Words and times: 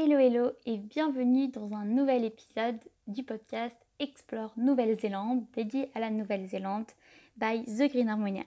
Hello 0.00 0.16
hello 0.16 0.52
et 0.64 0.78
bienvenue 0.78 1.48
dans 1.48 1.72
un 1.72 1.84
nouvel 1.84 2.24
épisode 2.24 2.78
du 3.08 3.24
podcast 3.24 3.76
Explore 3.98 4.52
Nouvelle-Zélande 4.56 5.44
dédié 5.54 5.90
à 5.92 5.98
la 5.98 6.10
Nouvelle-Zélande 6.10 6.86
by 7.36 7.64
The 7.64 7.90
Green 7.90 8.08
Harmonia. 8.08 8.44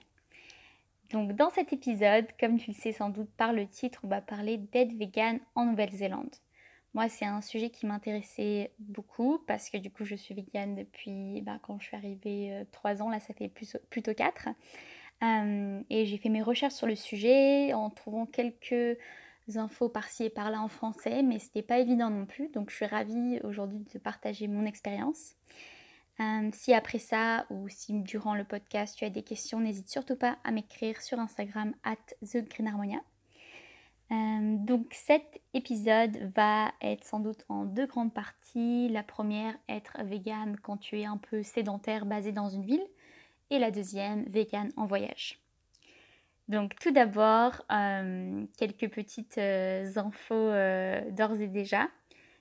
Donc 1.10 1.32
dans 1.32 1.50
cet 1.50 1.74
épisode, 1.74 2.24
comme 2.40 2.58
tu 2.58 2.70
le 2.70 2.74
sais 2.74 2.92
sans 2.92 3.10
doute 3.10 3.28
par 3.36 3.52
le 3.52 3.66
titre, 3.66 4.00
on 4.02 4.08
va 4.08 4.22
parler 4.22 4.56
d'être 4.56 4.94
vegan 4.94 5.40
en 5.54 5.66
Nouvelle-Zélande. 5.66 6.34
Moi 6.94 7.10
c'est 7.10 7.26
un 7.26 7.42
sujet 7.42 7.68
qui 7.68 7.84
m'intéressait 7.84 8.72
beaucoup 8.78 9.38
parce 9.46 9.68
que 9.68 9.76
du 9.76 9.90
coup 9.90 10.06
je 10.06 10.14
suis 10.14 10.34
vegan 10.34 10.74
depuis 10.74 11.42
bah, 11.42 11.58
quand 11.60 11.78
je 11.80 11.84
suis 11.84 11.96
arrivée 11.96 12.64
3 12.72 13.02
euh, 13.02 13.04
ans, 13.04 13.10
là 13.10 13.20
ça 13.20 13.34
fait 13.34 13.52
plutôt 13.90 14.14
4. 14.14 14.48
Euh, 15.22 15.82
et 15.90 16.06
j'ai 16.06 16.16
fait 16.16 16.30
mes 16.30 16.42
recherches 16.42 16.72
sur 16.72 16.86
le 16.86 16.94
sujet 16.94 17.74
en 17.74 17.90
trouvant 17.90 18.24
quelques 18.24 18.96
infos 19.56 19.88
par-ci 19.88 20.24
et 20.24 20.30
par-là 20.30 20.60
en 20.60 20.68
français, 20.68 21.22
mais 21.22 21.38
c'était 21.38 21.62
pas 21.62 21.78
évident 21.78 22.10
non 22.10 22.26
plus. 22.26 22.48
Donc 22.48 22.70
je 22.70 22.76
suis 22.76 22.86
ravie 22.86 23.40
aujourd'hui 23.44 23.84
de 23.92 23.98
partager 23.98 24.48
mon 24.48 24.64
expérience. 24.64 25.34
Euh, 26.20 26.50
si 26.52 26.74
après 26.74 26.98
ça 26.98 27.46
ou 27.50 27.68
si 27.68 28.00
durant 28.00 28.34
le 28.34 28.44
podcast 28.44 28.96
tu 28.96 29.04
as 29.04 29.10
des 29.10 29.22
questions, 29.22 29.60
n'hésite 29.60 29.88
surtout 29.88 30.16
pas 30.16 30.38
à 30.44 30.50
m'écrire 30.50 31.00
sur 31.00 31.18
Instagram 31.18 31.74
at 31.84 31.96
TheGreenHarmonia. 32.20 33.00
Euh, 34.10 34.56
donc 34.58 34.88
cet 34.92 35.40
épisode 35.54 36.32
va 36.36 36.70
être 36.82 37.04
sans 37.04 37.20
doute 37.20 37.44
en 37.48 37.64
deux 37.64 37.86
grandes 37.86 38.12
parties. 38.12 38.88
La 38.90 39.02
première, 39.02 39.56
être 39.68 39.96
vegan 40.04 40.56
quand 40.60 40.76
tu 40.76 41.00
es 41.00 41.06
un 41.06 41.16
peu 41.16 41.42
sédentaire 41.42 42.04
basé 42.04 42.30
dans 42.30 42.48
une 42.48 42.64
ville. 42.64 42.86
Et 43.50 43.58
la 43.58 43.70
deuxième, 43.70 44.24
vegan 44.28 44.70
en 44.76 44.86
voyage. 44.86 45.41
Donc 46.48 46.74
tout 46.80 46.90
d'abord, 46.90 47.62
euh, 47.70 48.44
quelques 48.58 48.90
petites 48.90 49.38
euh, 49.38 49.86
infos 49.96 50.34
euh, 50.34 51.10
d'ores 51.10 51.40
et 51.40 51.48
déjà. 51.48 51.88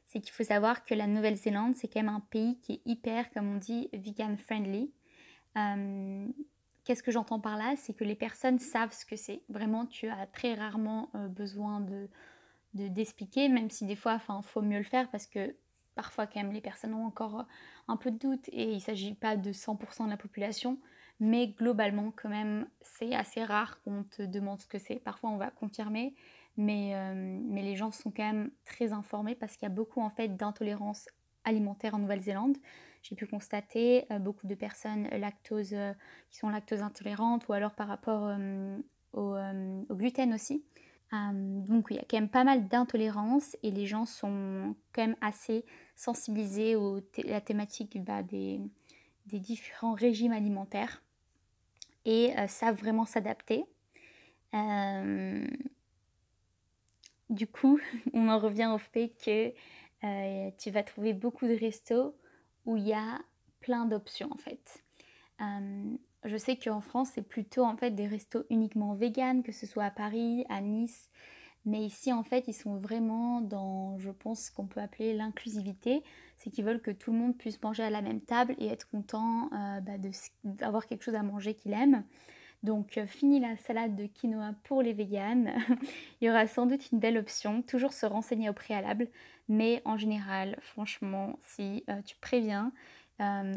C'est 0.05 0.19
qu'il 0.19 0.33
faut 0.33 0.43
savoir 0.43 0.83
que 0.83 0.93
la 0.93 1.07
Nouvelle-Zélande, 1.07 1.75
c'est 1.75 1.87
quand 1.87 2.01
même 2.01 2.09
un 2.09 2.20
pays 2.31 2.59
qui 2.59 2.73
est 2.73 2.81
hyper, 2.85 3.31
comme 3.31 3.55
on 3.55 3.57
dit, 3.57 3.89
vegan 3.93 4.37
friendly. 4.37 4.91
Qu'est-ce 6.84 7.03
que 7.03 7.11
j'entends 7.11 7.39
par 7.39 7.55
là? 7.55 7.76
C'est 7.77 7.93
que 7.93 8.03
les 8.03 8.15
personnes 8.15 8.59
savent 8.59 8.91
ce 8.91 9.05
que 9.05 9.15
c'est. 9.15 9.43
Vraiment, 9.48 9.85
tu 9.85 10.09
as 10.09 10.27
très 10.27 10.54
rarement 10.54 11.09
besoin 11.29 11.79
de 11.79 12.09
d'expliquer, 12.73 13.49
même 13.49 13.70
si 13.70 13.85
des 13.85 13.95
fois, 13.98 14.20
il 14.29 14.43
faut 14.43 14.61
mieux 14.61 14.77
le 14.77 14.83
faire 14.83 15.09
parce 15.11 15.27
que 15.27 15.55
parfois 15.95 16.26
quand 16.26 16.41
même 16.41 16.54
les 16.54 16.61
personnes 16.61 16.93
ont 16.93 17.05
encore 17.05 17.45
un 17.87 17.98
peu 17.98 18.11
de 18.11 18.17
doute 18.17 18.48
et 18.49 18.71
il 18.71 18.76
ne 18.76 18.79
s'agit 18.79 19.13
pas 19.13 19.35
de 19.35 19.51
100% 19.51 20.05
de 20.05 20.09
la 20.09 20.17
population 20.17 20.77
mais 21.21 21.49
globalement 21.49 22.11
quand 22.15 22.29
même 22.29 22.67
c'est 22.81 23.13
assez 23.13 23.43
rare 23.43 23.79
qu'on 23.83 24.03
te 24.03 24.23
demande 24.23 24.59
ce 24.59 24.67
que 24.67 24.79
c'est. 24.79 24.95
Parfois 24.95 25.29
on 25.29 25.37
va 25.37 25.51
confirmer, 25.51 26.15
mais, 26.57 26.95
euh, 26.95 27.39
mais 27.45 27.61
les 27.61 27.75
gens 27.75 27.91
sont 27.91 28.11
quand 28.11 28.25
même 28.25 28.51
très 28.65 28.91
informés 28.91 29.35
parce 29.35 29.55
qu'il 29.55 29.63
y 29.69 29.71
a 29.71 29.73
beaucoup 29.73 30.01
en 30.01 30.09
fait 30.09 30.35
d'intolérance 30.35 31.07
alimentaire 31.43 31.93
en 31.93 31.99
Nouvelle-Zélande. 31.99 32.57
J'ai 33.03 33.15
pu 33.15 33.27
constater 33.27 34.05
euh, 34.11 34.17
beaucoup 34.17 34.47
de 34.47 34.55
personnes 34.55 35.07
lactose, 35.09 35.73
euh, 35.73 35.93
qui 36.31 36.39
sont 36.39 36.49
lactose 36.49 36.81
intolérantes 36.81 37.47
ou 37.47 37.53
alors 37.53 37.73
par 37.73 37.87
rapport 37.87 38.35
au, 39.13 39.35
gluten 39.91 40.33
aussi. 40.33 40.63
donc 41.11 41.87
il 41.91 41.97
y 41.97 41.99
a 41.99 42.03
quand 42.09 42.17
même 42.17 42.29
pas 42.29 42.43
mal 42.43 42.67
d'intolérance 42.67 43.55
et 43.61 43.69
les 43.69 43.85
gens 43.85 44.05
sont 44.05 44.75
quand 44.93 45.05
même 45.05 45.17
assez 45.21 45.65
sensibilisés 45.95 46.73
à 46.75 47.21
la 47.25 47.41
thématique 47.41 48.03
bah, 48.03 48.23
des 48.23 48.59
différents 49.27 49.93
régimes 49.93 50.31
alimentaires 50.31 51.03
et 52.05 52.38
euh, 52.38 52.48
savent 52.48 52.77
vraiment 52.77 53.05
s'adapter. 53.05 53.66
Euh, 54.54 55.48
du 57.30 57.48
coup, 57.48 57.80
on 58.13 58.30
en 58.30 58.40
revient 58.40 58.71
au 58.74 58.77
fait 58.77 59.13
que 59.24 59.54
euh, 60.04 60.52
tu 60.57 60.72
vas 60.72 60.84
trouver 60.84 61.13
beaucoup 61.13 61.48
de 61.48 61.55
restos 61.55 62.16
où 62.66 62.77
il 62.77 62.88
y 62.88 62.94
a 62.94 63.20
plein 63.60 63.85
d'options 63.85 64.29
en 64.31 64.38
fait. 64.38 64.84
je 66.23 66.38
sais 66.38 66.56
qu'en 66.56 66.81
France, 66.81 67.11
c'est 67.13 67.28
plutôt 67.28 67.63
en 67.63 67.78
fait 67.78 67.91
des 67.91 68.07
restos 68.07 68.44
uniquement 68.50 68.94
vegan, 68.94 69.44
que 69.44 69.51
ce 69.51 69.66
soit 69.66 69.85
à 69.85 69.91
Paris, 69.91 70.45
à 70.50 70.61
Nice, 70.61 71.09
mais 71.66 71.81
ici, 71.81 72.11
en 72.11 72.23
fait, 72.23 72.47
ils 72.47 72.53
sont 72.53 72.77
vraiment 72.77 73.41
dans, 73.41 73.97
je 73.99 74.09
pense, 74.09 74.45
ce 74.45 74.51
qu'on 74.51 74.66
peut 74.66 74.81
appeler 74.81 75.13
l'inclusivité. 75.13 76.03
C'est 76.38 76.49
qu'ils 76.49 76.66
veulent 76.66 76.81
que 76.81 76.89
tout 76.89 77.11
le 77.11 77.19
monde 77.19 77.38
puisse 77.38 77.61
manger 77.61 77.83
à 77.83 77.91
la 77.91 78.01
même 78.01 78.22
table 78.22 78.55
et 78.57 78.67
être 78.67 78.89
content 78.89 79.49
euh, 79.53 79.79
bah, 79.81 79.94
d'avoir 80.44 80.88
quelque 80.88 81.03
chose 81.03 81.16
à 81.16 81.22
manger 81.22 81.53
qu'il 81.53 81.73
aime. 81.73 82.03
Donc, 82.63 82.97
euh, 82.97 83.05
fini 83.05 83.39
la 83.39 83.57
salade 83.57 83.95
de 83.95 84.07
quinoa 84.07 84.53
pour 84.63 84.81
les 84.81 84.94
véganes. 84.94 85.53
Il 86.22 86.27
y 86.27 86.31
aura 86.31 86.47
sans 86.47 86.66
doute 86.66 86.91
une 86.91 86.99
belle 86.99 87.17
option. 87.17 87.61
Toujours 87.61 87.93
se 87.93 88.07
renseigner 88.07 88.49
au 88.49 88.53
préalable. 88.53 89.07
Mais 89.47 89.83
en 89.85 89.97
général, 89.97 90.57
franchement, 90.61 91.38
si 91.43 91.83
euh, 91.89 92.01
tu 92.03 92.16
préviens, 92.17 92.72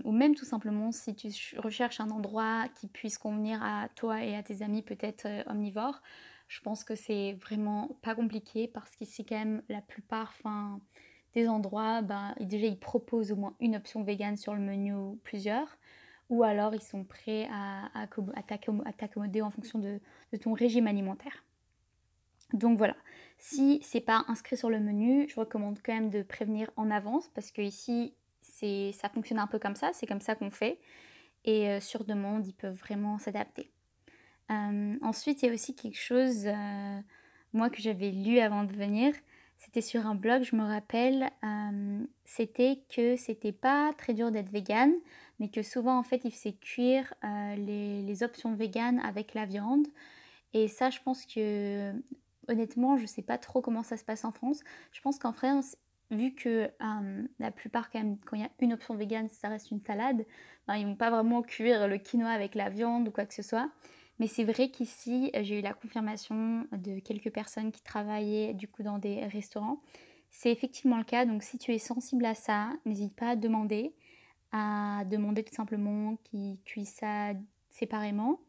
ou 0.04 0.12
même 0.12 0.34
tout 0.34 0.44
simplement 0.44 0.92
si 0.92 1.14
tu 1.14 1.58
recherches 1.58 1.98
un 1.98 2.10
endroit 2.10 2.66
qui 2.74 2.86
puisse 2.86 3.16
convenir 3.16 3.62
à 3.62 3.88
toi 3.94 4.22
et 4.22 4.36
à 4.36 4.42
tes 4.42 4.60
amis 4.60 4.82
peut-être 4.82 5.26
omnivores, 5.46 6.02
je 6.54 6.60
pense 6.60 6.84
que 6.84 6.94
c'est 6.94 7.32
vraiment 7.40 7.98
pas 8.00 8.14
compliqué 8.14 8.68
parce 8.68 8.94
qu'ici 8.94 9.24
quand 9.24 9.36
même 9.36 9.62
la 9.68 9.82
plupart 9.82 10.32
des 11.34 11.48
endroits, 11.48 12.00
ben, 12.00 12.32
déjà 12.38 12.68
ils 12.68 12.78
proposent 12.78 13.32
au 13.32 13.36
moins 13.36 13.56
une 13.58 13.74
option 13.74 14.04
végane 14.04 14.36
sur 14.36 14.54
le 14.54 14.60
menu 14.60 14.94
ou 14.94 15.18
plusieurs. 15.24 15.76
Ou 16.30 16.44
alors 16.44 16.72
ils 16.72 16.80
sont 16.80 17.02
prêts 17.02 17.48
à, 17.50 17.90
à, 18.00 18.06
t'accommoder 18.92 19.42
en 19.42 19.50
fonction 19.50 19.80
de, 19.80 19.98
ton 20.40 20.52
régime 20.52 20.86
alimentaire. 20.86 21.44
Donc 22.52 22.78
voilà, 22.78 22.96
si 23.36 23.80
c'est 23.82 24.00
pas 24.00 24.24
inscrit 24.28 24.56
sur 24.56 24.70
le 24.70 24.78
menu, 24.78 25.28
je 25.28 25.40
recommande 25.40 25.80
quand 25.84 25.92
même 25.92 26.08
de 26.08 26.22
prévenir 26.22 26.70
en 26.76 26.88
avance 26.88 27.28
parce 27.34 27.50
que 27.50 27.62
ici 27.62 28.14
ça 28.42 29.08
fonctionne 29.08 29.40
un 29.40 29.48
peu 29.48 29.58
comme 29.58 29.74
ça, 29.74 29.90
c'est 29.92 30.06
comme 30.06 30.20
ça 30.20 30.36
qu'on 30.36 30.50
fait. 30.50 30.78
Et 31.44 31.68
euh, 31.68 31.80
sur 31.80 32.04
demande, 32.04 32.46
ils 32.46 32.54
peuvent 32.54 32.76
vraiment 32.76 33.18
s'adapter. 33.18 33.73
Euh, 34.50 34.96
ensuite, 35.02 35.42
il 35.42 35.46
y 35.46 35.50
a 35.50 35.54
aussi 35.54 35.74
quelque 35.74 35.98
chose, 35.98 36.46
euh, 36.46 37.00
moi, 37.52 37.70
que 37.70 37.80
j'avais 37.80 38.10
lu 38.10 38.38
avant 38.38 38.64
de 38.64 38.72
venir. 38.72 39.14
C'était 39.58 39.80
sur 39.80 40.06
un 40.06 40.14
blog, 40.14 40.42
je 40.42 40.56
me 40.56 40.64
rappelle. 40.64 41.30
Euh, 41.44 42.04
c'était 42.24 42.82
que 42.94 43.16
c'était 43.16 43.52
pas 43.52 43.92
très 43.96 44.14
dur 44.14 44.30
d'être 44.30 44.50
vegan, 44.50 44.92
mais 45.38 45.48
que 45.48 45.62
souvent, 45.62 45.98
en 45.98 46.02
fait, 46.02 46.22
il 46.24 46.32
faisait 46.32 46.54
cuire 46.54 47.14
les, 47.22 48.02
les, 48.02 48.22
options 48.22 48.54
vegan 48.54 49.00
avec 49.00 49.34
la 49.34 49.46
viande. 49.46 49.86
Et 50.52 50.68
ça, 50.68 50.90
je 50.90 51.00
pense 51.00 51.24
que, 51.26 51.92
honnêtement, 52.48 52.96
je 52.98 53.06
sais 53.06 53.22
pas 53.22 53.38
trop 53.38 53.62
comment 53.62 53.82
ça 53.82 53.96
se 53.96 54.04
passe 54.04 54.24
en 54.24 54.32
France. 54.32 54.60
Je 54.92 55.00
pense 55.00 55.18
qu'en 55.18 55.32
France, 55.32 55.76
vu 56.10 56.34
que 56.34 56.70
la 57.38 57.50
plupart, 57.50 57.90
quand 57.90 58.16
il 58.32 58.40
y 58.40 58.44
a 58.44 58.50
une 58.60 58.72
option 58.72 58.94
vegan, 58.94 59.28
ça 59.28 59.48
reste 59.48 59.70
une 59.70 59.80
salade, 59.80 60.24
ben, 60.66 60.76
ils 60.76 60.86
vont 60.86 60.96
pas 60.96 61.10
vraiment 61.10 61.42
cuire 61.42 61.88
le 61.88 61.98
quinoa 61.98 62.30
avec 62.30 62.54
la 62.54 62.70
viande 62.70 63.08
ou 63.08 63.10
quoi 63.10 63.26
que 63.26 63.34
ce 63.34 63.42
soit. 63.42 63.70
Mais 64.20 64.26
c'est 64.26 64.44
vrai 64.44 64.68
qu'ici, 64.68 65.30
euh, 65.34 65.42
j'ai 65.42 65.58
eu 65.58 65.62
la 65.62 65.74
confirmation 65.74 66.66
de 66.72 67.00
quelques 67.00 67.30
personnes 67.30 67.72
qui 67.72 67.82
travaillaient 67.82 68.54
du 68.54 68.68
coup 68.68 68.82
dans 68.82 68.98
des 68.98 69.26
restaurants. 69.26 69.80
C'est 70.30 70.50
effectivement 70.50 70.98
le 70.98 71.04
cas, 71.04 71.26
donc 71.26 71.42
si 71.42 71.58
tu 71.58 71.72
es 71.72 71.78
sensible 71.78 72.24
à 72.24 72.34
ça, 72.34 72.70
n'hésite 72.84 73.14
pas 73.14 73.30
à 73.30 73.36
demander, 73.36 73.92
à 74.52 75.04
demander 75.10 75.44
tout 75.44 75.54
simplement 75.54 76.16
qu'ils 76.24 76.58
cuisent 76.64 76.94
ça 76.94 77.32
séparément. 77.68 78.40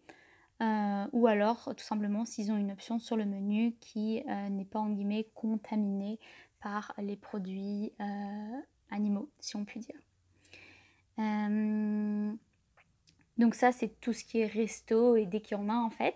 Euh, 0.62 1.06
ou 1.12 1.28
alors 1.28 1.74
tout 1.76 1.84
simplement 1.84 2.24
s'ils 2.24 2.50
ont 2.50 2.56
une 2.56 2.72
option 2.72 2.98
sur 2.98 3.18
le 3.18 3.26
menu 3.26 3.76
qui 3.82 4.24
euh, 4.30 4.48
n'est 4.48 4.64
pas 4.64 4.80
en 4.80 4.90
guillemets 4.90 5.28
contaminée 5.36 6.18
par 6.62 6.94
les 6.98 7.18
produits 7.18 7.92
animaux, 8.90 9.30
si 9.40 9.56
on 9.58 9.66
peut 9.66 9.80
dire. 9.80 10.00
Donc 13.38 13.56
ça, 13.56 13.72
c'est 13.72 14.00
tout 14.00 14.14
ce 14.14 14.24
qui 14.24 14.40
est 14.40 14.46
resto 14.46 15.16
et 15.16 15.26
dès 15.26 15.42
qu'il 15.42 15.58
y 15.58 15.60
en 15.60 15.70
a 15.70 15.76
en 15.76 15.90
fait. 15.90 16.16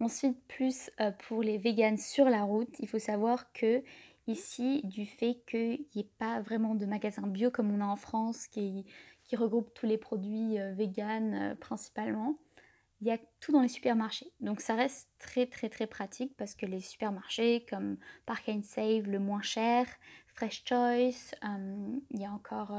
Ensuite, 0.00 0.42
plus 0.48 0.90
euh, 1.00 1.12
pour 1.28 1.42
les 1.42 1.58
véganes 1.58 1.98
sur 1.98 2.24
la 2.24 2.42
route, 2.42 2.74
il 2.80 2.88
faut 2.88 2.98
savoir 2.98 3.52
que 3.52 3.82
ici, 4.26 4.80
du 4.84 5.06
fait 5.06 5.40
qu'il 5.46 5.84
n'y 5.94 6.02
ait 6.02 6.10
pas 6.18 6.40
vraiment 6.40 6.74
de 6.74 6.86
magasins 6.86 7.26
bio 7.26 7.50
comme 7.52 7.72
on 7.72 7.80
a 7.80 7.86
en 7.86 7.96
France 7.96 8.46
qui, 8.48 8.84
regroupe 9.34 9.72
tous 9.72 9.86
les 9.86 9.96
produits 9.96 10.58
euh, 10.58 10.74
véganes 10.74 11.34
euh, 11.34 11.54
principalement, 11.54 12.36
il 13.00 13.06
y 13.06 13.10
a 13.10 13.16
tout 13.40 13.50
dans 13.50 13.62
les 13.62 13.68
supermarchés. 13.68 14.30
Donc 14.40 14.60
ça 14.60 14.74
reste 14.74 15.08
très 15.18 15.46
très 15.46 15.70
très 15.70 15.86
pratique 15.86 16.36
parce 16.36 16.54
que 16.54 16.66
les 16.66 16.80
supermarchés 16.80 17.64
comme 17.70 17.96
Park 18.26 18.50
and 18.50 18.60
Save, 18.62 19.08
le 19.08 19.18
moins 19.18 19.40
cher, 19.40 19.86
Fresh 20.34 20.64
Choice, 20.66 21.34
il 22.10 22.20
y 22.20 22.26
a 22.26 22.30
encore... 22.30 22.76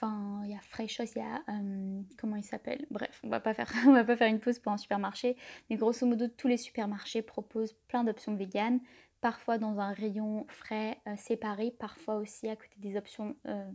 Enfin, 0.00 0.42
il 0.44 0.52
y 0.52 0.54
a 0.54 0.60
Fresh 0.60 1.00
il 1.00 1.18
y 1.18 1.20
a 1.20 1.42
euh, 1.48 2.02
comment 2.18 2.36
il 2.36 2.44
s'appelle? 2.44 2.86
Bref, 2.88 3.20
on 3.24 3.28
va 3.28 3.40
pas 3.40 3.52
faire 3.52 3.68
on 3.88 3.92
va 3.92 4.04
pas 4.04 4.16
faire 4.16 4.28
une 4.28 4.38
pause 4.38 4.60
pour 4.60 4.70
un 4.70 4.76
supermarché, 4.76 5.36
mais 5.68 5.76
grosso 5.76 6.06
modo 6.06 6.28
tous 6.28 6.46
les 6.46 6.56
supermarchés 6.56 7.20
proposent 7.20 7.72
plein 7.88 8.04
d'options 8.04 8.36
véganes, 8.36 8.78
parfois 9.20 9.58
dans 9.58 9.80
un 9.80 9.92
rayon 9.92 10.46
frais 10.48 11.00
euh, 11.08 11.16
séparé, 11.16 11.72
parfois 11.72 12.14
aussi 12.14 12.48
à 12.48 12.54
côté 12.54 12.76
des 12.76 12.96
options 12.96 13.34
euh, 13.48 13.68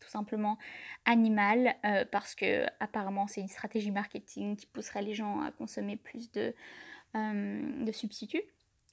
tout 0.00 0.08
simplement 0.08 0.58
animales 1.04 1.76
parce 2.10 2.34
que 2.34 2.66
apparemment 2.80 3.28
c'est 3.28 3.40
une 3.40 3.46
stratégie 3.46 3.92
marketing 3.92 4.56
qui 4.56 4.66
pousserait 4.66 5.02
les 5.02 5.14
gens 5.14 5.42
à 5.42 5.52
consommer 5.52 5.94
plus 5.96 6.32
de, 6.32 6.52
de 7.14 7.92
substituts 7.92 8.42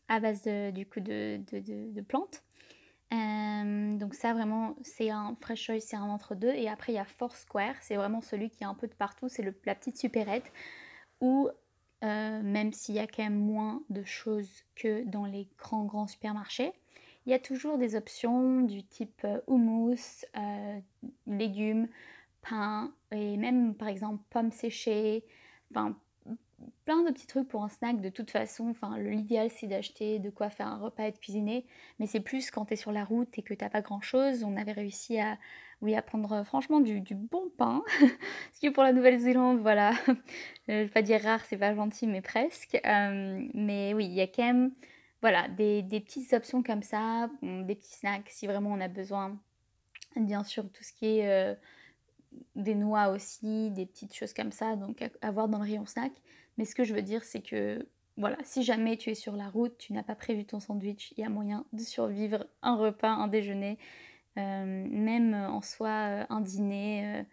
à 0.07 0.19
base 0.19 0.43
de, 0.43 0.69
du 0.69 0.85
coup 0.85 0.99
de, 0.99 1.39
de 1.51 2.01
plantes. 2.01 2.43
Donc 3.11 4.13
ça 4.13 4.33
vraiment 4.33 4.75
c'est 4.81 5.09
un 5.09 5.35
fresh 5.41 5.63
choice, 5.65 5.81
c'est 5.81 5.95
un 5.95 6.03
entre 6.03 6.35
deux. 6.35 6.53
Et 6.53 6.69
après 6.69 6.93
il 6.93 6.95
y 6.95 6.99
a 6.99 7.05
Foursquare, 7.05 7.75
c'est 7.81 7.95
vraiment 7.95 8.21
celui 8.21 8.49
qui 8.49 8.63
est 8.63 8.67
un 8.67 8.75
peu 8.75 8.87
de 8.87 8.93
partout, 8.93 9.29
c'est 9.29 9.43
la 9.43 9.75
petite 9.75 9.97
supérette 9.97 10.51
où 11.21 11.49
même 12.01 12.71
s'il 12.71 12.95
y 12.95 12.99
a 12.99 13.07
quand 13.07 13.23
même 13.23 13.39
moins 13.39 13.83
de 13.89 14.03
choses 14.03 14.63
que 14.75 15.03
dans 15.05 15.25
les 15.25 15.49
grands 15.57 15.85
grands 15.85 16.07
supermarchés, 16.07 16.71
il 17.25 17.31
y 17.31 17.35
a 17.35 17.39
toujours 17.39 17.77
des 17.77 17.95
options 17.95 18.61
du 18.61 18.83
type 18.83 19.27
houmous, 19.47 20.25
légumes, 21.27 21.89
pain 22.41 22.93
et 23.11 23.35
même 23.37 23.75
par 23.75 23.89
exemple 23.89 24.23
pommes 24.29 24.51
séchées, 24.51 25.25
enfin 25.71 25.97
plein 26.89 27.03
de 27.03 27.11
petits 27.11 27.27
trucs 27.27 27.47
pour 27.47 27.63
un 27.63 27.69
snack 27.69 28.01
de 28.01 28.09
toute 28.09 28.31
façon. 28.31 28.67
Enfin, 28.69 28.97
l'idéal 28.97 29.51
c'est 29.51 29.67
d'acheter 29.67 30.17
de 30.17 30.31
quoi 30.31 30.49
faire 30.49 30.65
un 30.65 30.79
repas 30.79 31.03
et 31.03 31.11
de 31.11 31.19
cuisiner, 31.19 31.67
mais 31.99 32.07
c'est 32.07 32.19
plus 32.19 32.49
quand 32.49 32.65
tu 32.65 32.73
es 32.73 32.75
sur 32.75 32.91
la 32.91 33.05
route 33.05 33.29
et 33.37 33.43
que 33.43 33.53
t'as 33.53 33.69
pas 33.69 33.81
grand 33.83 34.01
chose. 34.01 34.43
On 34.43 34.57
avait 34.57 34.71
réussi 34.71 35.19
à, 35.19 35.37
oui, 35.83 35.93
à 35.93 36.01
prendre 36.01 36.31
euh, 36.31 36.43
franchement 36.43 36.79
du, 36.79 36.99
bon 37.13 37.51
pain, 37.59 37.83
ce 38.53 38.59
qui 38.59 38.71
pour 38.71 38.81
la 38.81 38.91
Nouvelle-Zélande, 38.91 39.59
voilà, 39.59 39.91
je 40.67 40.73
vais 40.73 40.87
pas 40.87 41.03
dire 41.03 41.21
rare, 41.21 41.45
c'est 41.45 41.57
pas 41.57 41.75
gentil, 41.75 42.07
mais 42.07 42.21
presque. 42.21 42.81
Euh, 42.83 43.47
mais 43.53 43.93
oui, 43.93 44.05
il 44.05 44.13
y 44.13 44.21
a 44.21 44.27
quand 44.27 44.45
même, 44.45 44.71
voilà, 45.21 45.47
des, 45.47 45.83
petites 45.83 46.33
options 46.33 46.63
comme 46.63 46.81
ça, 46.81 47.29
des 47.43 47.75
petits 47.75 47.97
snacks 47.99 48.29
si 48.29 48.47
vraiment 48.47 48.71
on 48.71 48.81
a 48.81 48.87
besoin. 48.87 49.37
Bien 50.15 50.43
sûr, 50.43 50.63
tout 50.71 50.83
ce 50.83 50.93
qui 50.93 51.19
est 51.19 51.29
euh, 51.29 51.53
des 52.55 52.73
noix 52.73 53.09
aussi, 53.09 53.69
des 53.69 53.85
petites 53.85 54.15
choses 54.15 54.33
comme 54.33 54.51
ça, 54.51 54.75
donc 54.75 55.03
à, 55.03 55.09
à 55.21 55.31
dans 55.31 55.59
le 55.59 55.63
rayon 55.63 55.85
snack. 55.85 56.13
Mais 56.59 56.65
ce 56.65 56.75
que 56.75 56.83
je 56.83 56.93
veux 56.93 57.01
dire, 57.01 57.23
c'est 57.23 57.39
que 57.39 57.87
voilà, 58.17 58.35
si 58.43 58.63
jamais 58.63 58.97
tu 58.97 59.09
es 59.09 59.15
sur 59.15 59.37
la 59.37 59.47
route, 59.47 59.77
tu 59.77 59.93
n'as 59.93 60.03
pas 60.03 60.13
prévu 60.13 60.43
ton 60.43 60.59
sandwich, 60.59 61.13
il 61.15 61.21
y 61.21 61.23
a 61.23 61.29
moyen 61.29 61.65
de 61.71 61.79
survivre 61.79 62.45
un 62.61 62.75
repas, 62.75 63.07
un 63.07 63.29
déjeuner, 63.29 63.77
euh, 64.37 64.85
même 64.91 65.33
en 65.33 65.61
soi 65.61 65.87
euh, 65.87 66.25
un 66.29 66.41
dîner. 66.41 67.23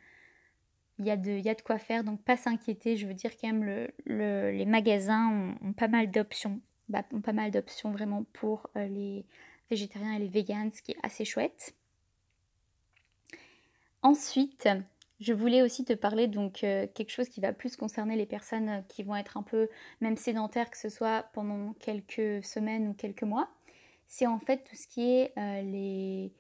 Il 1.01 1.03
euh, 1.03 1.07
y, 1.07 1.11
a 1.11 1.17
de, 1.17 1.33
y 1.33 1.49
a 1.49 1.57
de 1.57 1.61
quoi 1.61 1.79
faire, 1.79 2.05
donc 2.05 2.23
pas 2.23 2.37
s'inquiéter. 2.37 2.97
Je 2.97 3.09
veux 3.09 3.15
dire 3.15 3.33
quand 3.37 3.49
même, 3.49 3.65
le, 4.05 4.53
les 4.53 4.65
magasins 4.65 5.57
ont, 5.61 5.73
pas 5.73 5.89
mal 5.89 6.09
d'options. 6.13 6.61
Bah, 6.89 7.03
ont 7.13 7.21
pas 7.21 7.33
mal 7.33 7.51
d'options 7.51 7.91
vraiment 7.91 8.23
pour 8.33 8.71
les 8.77 9.25
végétariens 9.71 10.13
et 10.13 10.21
les 10.21 10.29
vegans, 10.29 10.71
ce 10.73 10.83
qui 10.83 10.93
est 10.93 10.99
assez 11.03 11.25
chouette. 11.25 11.75
Ensuite, 14.03 14.69
je 15.21 15.33
voulais 15.33 15.63
aussi 15.63 15.85
te 15.85 15.95
parler 15.95 16.27
donc 16.27 16.63
euh, 16.63 16.87
quelque 16.95 17.11
chose 17.11 17.29
qui 17.29 17.41
va 17.41 17.53
plus 17.53 17.77
concerner 17.77 18.17
les 18.17 18.27
personnes 18.27 18.69
euh, 18.69 18.81
qui 18.89 19.03
vont 19.03 19.17
être 19.17 19.37
un 19.37 19.43
peu 19.43 19.69
même 20.01 20.17
sédentaires 20.17 20.71
que 20.71 20.77
ce 20.77 20.89
soit 20.89 21.25
pendant 21.33 21.73
quelques 21.75 22.45
semaines 22.45 22.89
ou 22.89 22.95
quelques 22.95 23.23
mois. 23.23 23.49
C'est 24.09 24.27
en 24.27 24.39
fait 24.39 24.65
tout 24.65 24.77
ce 24.77 24.87
qui 24.87 25.11
est 25.11 25.33
euh, 25.39 25.63
les 25.63 26.33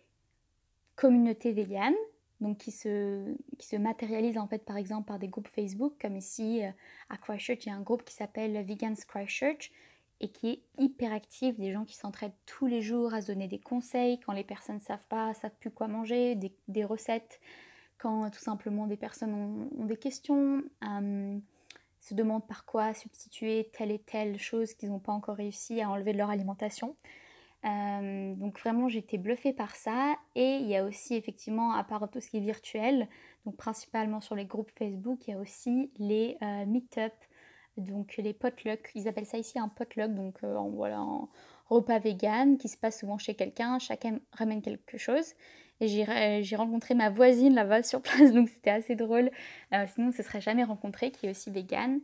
communautés 0.94 1.52
véganes, 1.52 1.94
donc 2.40 2.58
qui 2.58 2.70
se, 2.70 3.34
qui 3.58 3.66
se 3.66 3.76
matérialisent 3.76 4.38
en 4.38 4.46
fait 4.46 4.64
par 4.64 4.76
exemple 4.76 5.06
par 5.06 5.18
des 5.18 5.28
groupes 5.28 5.48
Facebook, 5.48 5.94
comme 6.00 6.16
ici 6.16 6.60
à 7.08 7.16
Christchurch, 7.16 7.64
il 7.64 7.68
y 7.70 7.72
a 7.72 7.76
un 7.76 7.82
groupe 7.82 8.04
qui 8.04 8.14
s'appelle 8.14 8.62
Vegans 8.64 8.94
Christchurch 9.08 9.72
et 10.20 10.28
qui 10.28 10.48
est 10.48 10.62
hyper 10.78 11.12
actif, 11.12 11.58
des 11.58 11.72
gens 11.72 11.84
qui 11.84 11.96
s'entraident 11.96 12.32
tous 12.46 12.66
les 12.66 12.80
jours 12.80 13.12
à 13.12 13.20
se 13.20 13.26
donner 13.26 13.48
des 13.48 13.58
conseils 13.58 14.20
quand 14.20 14.32
les 14.32 14.44
personnes 14.44 14.76
ne 14.76 14.80
savent 14.80 15.06
pas, 15.08 15.34
savent 15.34 15.56
plus 15.60 15.70
quoi 15.70 15.88
manger, 15.88 16.34
des, 16.34 16.54
des 16.68 16.84
recettes, 16.84 17.40
quand 17.98 18.30
tout 18.30 18.40
simplement 18.40 18.86
des 18.86 18.96
personnes 18.96 19.70
ont, 19.78 19.84
des 19.84 19.96
questions, 19.96 20.62
euh, 20.84 21.38
se 22.00 22.14
demandent 22.14 22.46
par 22.46 22.64
quoi 22.64 22.94
substituer 22.94 23.70
telle 23.72 23.90
et 23.90 23.98
telle 23.98 24.38
chose 24.38 24.74
qu'ils 24.74 24.90
n'ont 24.90 25.00
pas 25.00 25.12
encore 25.12 25.36
réussi 25.36 25.80
à 25.80 25.90
enlever 25.90 26.12
de 26.12 26.18
leur 26.18 26.30
alimentation. 26.30 26.96
Euh, 27.64 28.34
donc 28.34 28.60
vraiment 28.60 28.88
j'ai 28.88 28.98
été 28.98 29.18
bluffée 29.18 29.52
par 29.52 29.74
ça. 29.74 30.14
Et 30.34 30.56
il 30.56 30.68
y 30.68 30.76
a 30.76 30.84
aussi 30.84 31.14
effectivement 31.14 31.72
à 31.72 31.84
part 31.84 32.08
tout 32.10 32.20
ce 32.20 32.28
qui 32.28 32.36
est 32.36 32.40
virtuel, 32.40 33.08
donc 33.44 33.56
principalement 33.56 34.20
sur 34.20 34.34
les 34.34 34.44
groupes 34.44 34.70
Facebook, 34.78 35.26
il 35.26 35.30
y 35.32 35.34
a 35.34 35.40
aussi 35.40 35.90
les 35.98 36.36
euh, 36.42 36.66
meet-up, 36.66 37.14
donc 37.76 38.16
les 38.18 38.32
potluck, 38.32 38.90
ils 38.94 39.08
appellent 39.08 39.26
ça 39.26 39.38
ici 39.38 39.58
un 39.58 39.68
potluck, 39.68 40.14
donc 40.14 40.42
voilà 40.42 41.04
repas 41.68 41.98
vegan 41.98 42.58
qui 42.58 42.68
se 42.68 42.76
passe 42.76 43.00
souvent 43.00 43.18
chez 43.18 43.34
quelqu'un, 43.34 43.78
chacun 43.78 44.20
ramène 44.32 44.62
quelque 44.62 44.98
chose 44.98 45.34
et 45.80 46.42
j'ai 46.42 46.56
rencontré 46.56 46.94
ma 46.94 47.10
voisine 47.10 47.54
là-bas 47.54 47.82
sur 47.82 48.00
place, 48.00 48.32
donc 48.32 48.48
c'était 48.48 48.70
assez 48.70 48.96
drôle. 48.96 49.30
Euh, 49.72 49.84
sinon, 49.92 50.06
on 50.06 50.10
ne 50.10 50.14
se 50.14 50.22
serait 50.22 50.40
jamais 50.40 50.64
rencontré, 50.64 51.10
qui 51.10 51.26
est 51.26 51.30
aussi 51.30 51.50
vegan, 51.50 52.00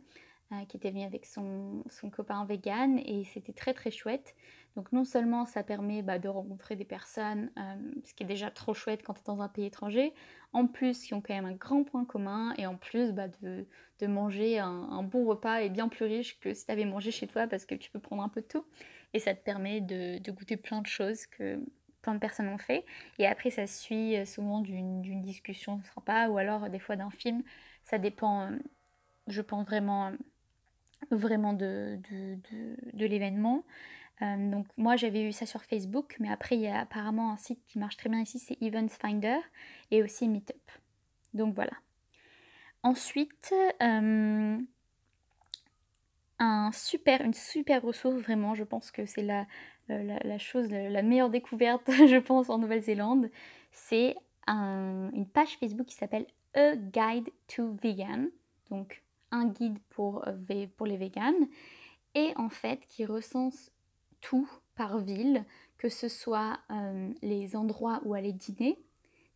euh, 0.51 0.65
qui 0.67 0.77
était 0.77 0.91
venue 0.91 1.05
avec 1.05 1.25
son, 1.25 1.83
son 1.89 2.09
copain 2.09 2.45
vegan, 2.45 2.99
et 2.99 3.23
c'était 3.33 3.53
très 3.53 3.73
très 3.73 3.91
chouette. 3.91 4.35
Donc 4.75 4.91
non 4.91 5.03
seulement 5.03 5.45
ça 5.45 5.61
permet 5.61 6.01
bah, 6.01 6.17
de 6.17 6.27
rencontrer 6.27 6.75
des 6.75 6.85
personnes, 6.85 7.51
euh, 7.57 8.01
ce 8.05 8.13
qui 8.13 8.23
est 8.23 8.27
déjà 8.27 8.49
trop 8.49 8.73
chouette 8.73 9.03
quand 9.03 9.13
tu 9.13 9.21
es 9.21 9.23
dans 9.27 9.41
un 9.41 9.47
pays 9.47 9.65
étranger, 9.65 10.13
en 10.51 10.65
plus 10.67 11.03
qui 11.03 11.13
ont 11.13 11.21
quand 11.21 11.33
même 11.33 11.45
un 11.45 11.53
grand 11.53 11.83
point 11.83 12.05
commun, 12.05 12.53
et 12.57 12.65
en 12.65 12.75
plus 12.75 13.11
bah, 13.11 13.27
de, 13.41 13.65
manger 14.05 14.59
un, 14.59 14.67
un, 14.67 15.01
bon 15.01 15.23
repas 15.25 15.61
et 15.61 15.69
bien 15.69 15.87
plus 15.87 16.03
riche 16.03 16.37
que 16.41 16.53
si 16.53 16.65
tu 16.65 16.71
avais 16.73 16.83
mangé 16.83 17.09
chez 17.09 17.25
toi, 17.25 17.47
parce 17.47 17.65
que 17.65 17.73
tu 17.73 17.89
peux 17.89 17.99
prendre 17.99 18.21
un 18.21 18.27
peu 18.27 18.41
de 18.41 18.47
tout. 18.47 18.65
Et 19.13 19.19
ça 19.19 19.33
te 19.33 19.41
permet 19.41 19.79
de, 19.79 20.17
de 20.17 20.31
goûter 20.31 20.57
plein 20.57 20.81
de 20.81 20.87
choses 20.87 21.25
que 21.27 21.63
plein 22.03 22.13
de 22.13 22.19
personnes 22.19 22.49
ont 22.49 22.59
fait. 22.59 22.85
Et 23.17 23.25
après, 23.25 23.49
ça 23.49 23.65
suit 23.65 24.15
euh, 24.15 24.25
souvent 24.25 24.59
d'une 24.59 25.21
discussion 25.23 25.81
sympa 25.95 26.27
ou 26.27 26.37
alors 26.37 26.65
euh, 26.65 26.69
des 26.69 26.77
fois 26.77 26.95
d'un 26.95 27.09
film. 27.09 27.41
Ça 27.83 27.97
dépend, 27.97 28.41
euh, 28.41 28.57
je 29.27 29.41
pense 29.41 29.65
vraiment, 29.65 30.11
vraiment 31.09 31.53
de, 31.53 31.99
l'événement. 32.93 33.63
donc 34.21 34.67
moi, 34.77 34.95
j'avais 34.95 35.23
eu 35.23 35.31
ça 35.31 35.45
sur 35.45 35.63
Facebook, 35.63 36.15
mais 36.19 36.29
après, 36.29 36.55
il 36.55 36.61
y 36.61 36.67
a 36.67 36.79
apparemment 36.81 37.31
un 37.31 37.37
site 37.37 37.59
qui 37.67 37.79
marche 37.79 37.97
très 37.97 38.09
bien 38.09 38.21
ici, 38.21 38.39
c'est 38.39 38.57
Events 38.61 38.95
Finder 39.01 39.39
et 39.91 40.03
aussi 40.03 40.29
Meetup. 40.29 40.71
Donc 41.33 41.55
voilà. 41.55 41.73
Ensuite, 42.83 43.53
super, 46.71 47.21
une 47.21 47.33
super 47.33 47.81
ressource, 47.81 48.21
vraiment, 48.21 48.55
je 48.55 48.63
pense 48.63 48.91
que 48.91 49.05
c'est 49.05 49.23
la, 49.23 49.45
euh, 49.89 50.17
la, 50.23 50.37
chose, 50.37 50.69
la, 50.69 51.01
meilleure 51.01 51.29
découverte, 51.29 51.83
je 51.87 52.17
pense, 52.17 52.49
en 52.49 52.57
Nouvelle-Zélande, 52.57 53.29
c'est 53.71 54.15
une 54.47 55.25
page 55.33 55.57
Facebook 55.57 55.87
qui 55.87 55.95
s'appelle 55.95 56.25
A 56.53 56.75
Guide 56.75 57.29
to 57.47 57.77
Vegan, 57.81 58.29
donc 58.69 59.03
un 59.31 59.47
guide 59.47 59.79
pour, 59.89 60.27
euh, 60.27 60.67
pour 60.77 60.85
les 60.85 60.97
véganes, 60.97 61.47
et 62.15 62.33
en 62.35 62.49
fait 62.49 62.85
qui 62.87 63.05
recense 63.05 63.71
tout 64.21 64.49
par 64.75 64.99
ville, 64.99 65.45
que 65.77 65.89
ce 65.89 66.07
soit 66.07 66.59
euh, 66.71 67.11
les 67.21 67.55
endroits 67.55 68.01
où 68.05 68.13
aller 68.13 68.33
dîner. 68.33 68.79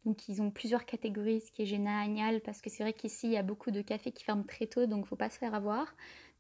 Donc 0.07 0.29
ils 0.29 0.41
ont 0.41 0.51
plusieurs 0.51 0.85
catégories, 0.85 1.41
ce 1.41 1.51
qui 1.51 1.63
est 1.63 1.65
génial 1.65 2.39
parce 2.39 2.61
que 2.61 2.69
c'est 2.69 2.81
vrai 2.81 2.93
qu'ici 2.93 3.27
il 3.27 3.33
y 3.33 3.37
a 3.37 3.43
beaucoup 3.43 3.71
de 3.71 3.81
cafés 3.81 4.13
qui 4.13 4.23
ferment 4.23 4.45
très 4.47 4.65
tôt, 4.65 4.85
donc 4.85 4.99
il 4.99 5.01
ne 5.01 5.05
faut 5.05 5.17
pas 5.17 5.29
se 5.29 5.37
faire 5.37 5.53
avoir. 5.53 5.93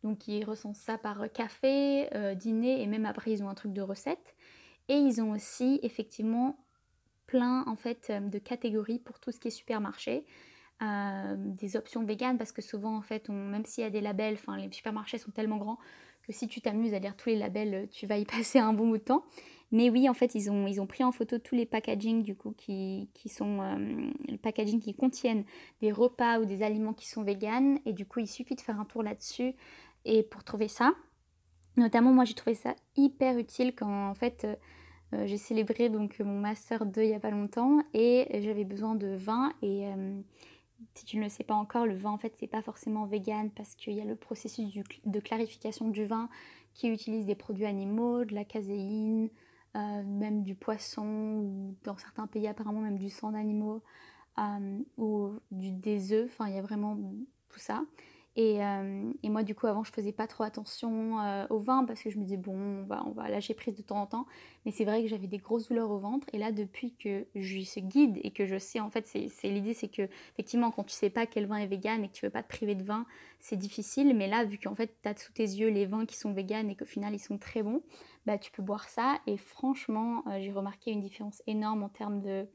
Donc 0.03 0.29
ils 0.29 0.45
recensent 0.45 0.79
ça 0.79 0.97
par 0.97 1.29
café, 1.33 2.07
euh, 2.15 2.33
dîner 2.33 2.81
et 2.81 2.87
même 2.87 3.05
après 3.05 3.33
ils 3.33 3.43
ont 3.43 3.49
un 3.49 3.55
truc 3.55 3.73
de 3.73 3.81
recette. 3.81 4.35
Et 4.87 4.93
ils 4.93 5.21
ont 5.21 5.31
aussi 5.31 5.81
effectivement 5.83 6.57
plein 7.25 7.65
en 7.67 7.75
fait 7.75 8.07
euh, 8.09 8.21
de 8.21 8.39
catégories 8.39 8.99
pour 8.99 9.19
tout 9.19 9.33
ce 9.33 9.39
qui 9.39 9.49
est 9.49 9.51
supermarché. 9.51 10.25
Euh, 10.81 11.35
des 11.37 11.75
options 11.75 12.05
véganes 12.05 12.37
parce 12.37 12.53
que 12.53 12.61
souvent 12.61 12.95
en 12.95 13.01
fait 13.01 13.27
même 13.27 13.65
s'il 13.65 13.83
y 13.83 13.87
a 13.87 13.89
des 13.89 13.99
labels, 13.99 14.37
les 14.55 14.71
supermarchés 14.71 15.17
sont 15.17 15.31
tellement 15.31 15.57
grands 15.57 15.79
que 16.25 16.31
si 16.31 16.47
tu 16.47 16.61
t'amuses 16.61 16.93
à 16.93 16.99
lire 16.99 17.17
tous 17.17 17.27
les 17.27 17.37
labels 17.37 17.89
tu 17.91 18.07
vas 18.07 18.17
y 18.17 18.23
passer 18.37 18.59
un 18.59 18.71
bon 18.71 18.87
bout 18.87 18.99
de 18.99 19.03
temps. 19.03 19.25
Mais 19.71 19.89
oui 19.89 20.07
en 20.07 20.13
fait 20.13 20.33
ils 20.33 20.49
ont, 20.49 20.65
ils 20.65 20.79
ont 20.79 20.87
pris 20.87 21.03
en 21.03 21.11
photo 21.11 21.39
tous 21.39 21.55
les 21.55 21.65
packaging 21.65 22.23
du 22.23 22.35
coup 22.35 22.53
qui, 22.55 23.09
qui 23.13 23.27
sont 23.27 23.59
packaging 24.41 24.79
qui 24.79 24.93
contiennent 24.93 25.43
des 25.81 25.91
repas 25.91 26.39
ou 26.39 26.45
des 26.45 26.63
aliments 26.63 26.93
qui 26.93 27.07
sont 27.07 27.23
véganes 27.23 27.79
et 27.85 27.91
du 27.91 28.05
coup 28.05 28.19
il 28.19 28.27
suffit 28.27 28.55
de 28.55 28.61
faire 28.61 28.79
un 28.79 28.85
tour 28.85 29.03
là-dessus 29.03 29.55
et 30.05 30.23
pour 30.23 30.43
trouver 30.43 30.67
ça. 30.67 30.93
Notamment, 31.75 32.11
moi, 32.11 32.25
j'ai 32.25 32.33
trouvé 32.33 32.55
ça 32.55 32.75
hyper 32.95 33.37
utile 33.37 33.75
quand, 33.75 34.09
en 34.09 34.15
fait, 34.15 34.45
euh, 34.45 34.55
euh, 35.13 35.27
j'ai 35.27 35.37
célébré 35.37 35.89
donc 35.89 36.19
mon 36.19 36.39
master 36.39 36.85
2 36.85 37.03
il 37.03 37.09
y 37.09 37.13
a 37.13 37.19
pas 37.19 37.29
longtemps 37.29 37.79
et 37.93 38.27
j'avais 38.41 38.65
besoin 38.65 38.95
de 38.95 39.15
vin 39.15 39.53
et 39.61 39.87
euh, 39.87 40.19
si 40.95 41.05
tu 41.05 41.17
ne 41.17 41.23
le 41.23 41.29
sais 41.29 41.45
pas 41.45 41.53
encore, 41.53 41.85
le 41.85 41.95
vin 41.95 42.09
en 42.11 42.17
fait 42.17 42.35
c'est 42.37 42.47
pas 42.47 42.61
forcément 42.61 43.05
vegan 43.05 43.49
parce 43.51 43.73
qu'il 43.75 43.93
y 43.93 44.01
a 44.01 44.03
le 44.03 44.17
processus 44.17 44.65
de 45.05 45.19
clarification 45.21 45.87
du 45.87 46.05
vin 46.05 46.27
qui 46.73 46.89
utilise 46.89 47.25
des 47.25 47.35
produits 47.35 47.65
animaux, 47.65 48.25
de 48.25 48.35
la 48.35 48.43
caséine, 48.43 49.29
même 50.03 50.43
du 50.43 50.55
poisson 50.55 51.05
ou 51.05 51.75
dans 51.83 51.97
certains 51.97 52.27
pays 52.27 52.47
apparemment 52.47 52.81
même 52.81 52.97
du 52.97 53.09
sang 53.09 53.31
d'animaux 53.31 53.81
ou 54.97 55.31
du, 55.51 55.71
des 55.71 56.13
œufs, 56.13 56.29
enfin 56.31 56.47
il 56.47 56.55
y 56.55 56.59
a 56.59 56.61
vraiment 56.61 56.97
tout 57.49 57.59
ça. 57.59 57.83
Euh, 58.37 59.11
et, 59.23 59.29
moi, 59.29 59.43
du 59.43 59.55
coup, 59.55 59.65
avant, 59.65 59.83
je 59.83 59.91
faisais 59.91 60.11
pas 60.11 60.27
trop 60.27 60.43
attention 60.43 61.19
euh, 61.19 61.47
au 61.49 61.59
vin 61.59 61.85
parce 61.85 62.01
que 62.01 62.09
je 62.09 62.19
me 62.19 62.23
disais, 62.23 62.37
bon, 62.37 62.55
on 62.55 62.83
va, 62.83 63.03
on 63.05 63.13
lâcher 63.23 63.55
prise 63.55 63.75
de 63.75 63.81
temps 63.81 64.01
en 64.01 64.05
temps. 64.05 64.27
Mais 64.65 64.71
c'est 64.71 64.85
vrai 64.85 65.01
que 65.01 65.07
j'avais 65.07 65.27
des 65.27 65.39
grosses 65.39 65.69
douleurs 65.69 65.89
au 65.89 65.97
ventre. 65.97 66.27
Et 66.33 66.37
là, 66.37 66.51
depuis 66.51 66.93
que 66.93 67.25
j'ai 67.33 67.65
ce 67.65 67.79
guide 67.79 68.19
et 68.23 68.31
que 68.31 68.45
je 68.45 68.57
sais, 68.57 68.79
en 68.79 68.91
fait, 68.91 69.07
c'est 69.07 69.49
l'idée, 69.49 69.73
c'est 69.73 69.87
que, 69.87 70.03
effectivement, 70.33 70.69
quand 70.71 70.83
tu 70.83 70.93
sais 70.93 71.09
pas 71.09 71.25
quel 71.25 71.47
vin 71.47 71.57
est 71.57 71.67
vegan 71.67 72.03
et 72.03 72.09
que 72.09 72.13
tu 72.13 72.25
veux 72.25 72.31
pas 72.31 72.43
te 72.43 72.49
priver 72.49 72.75
de 72.75 72.83
vin, 72.83 73.05
c'est 73.39 73.57
difficile. 73.57 74.15
Mais 74.15 74.27
là, 74.27 74.45
vu 74.45 74.59
qu'en 74.59 74.75
fait, 74.75 74.95
tu 75.01 75.09
as 75.09 75.17
sous 75.17 75.33
tes 75.33 75.43
yeux 75.43 75.69
les 75.69 75.87
vins 75.87 76.05
qui 76.05 76.15
sont 76.15 76.31
vegan 76.31 76.69
et 76.69 76.75
qu'au 76.75 76.85
final, 76.85 77.15
ils 77.15 77.19
sont 77.19 77.39
très 77.39 77.63
bons, 77.63 77.81
bah, 78.27 78.37
tu 78.37 78.51
peux 78.51 78.61
boire 78.61 78.87
ça. 78.87 79.19
Et 79.25 79.37
franchement, 79.37 80.23
euh, 80.27 80.39
j'ai 80.41 80.51
remarqué 80.51 80.91
une 80.91 81.01
différence 81.01 81.41
énorme 81.47 81.81
en 81.81 81.89
termes 81.89 82.21
de 82.21 82.47